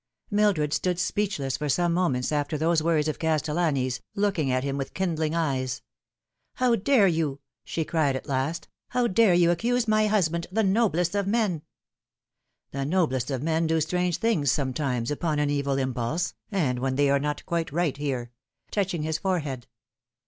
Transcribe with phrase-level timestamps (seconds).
[0.31, 4.95] MILDRED stood speechless for some moments after those words of Castellani's, looking at him with
[4.95, 5.83] kindling eyes."
[6.55, 8.67] How dare you?" she cried at last."
[8.97, 11.61] How dare you accuse my husband the noblest of men
[12.71, 17.11] ?""The noblest of men do strange things sometimes upon an evil impulse, and when they
[17.11, 18.31] are not quite right here,"
[18.71, 19.67] touching his forehead.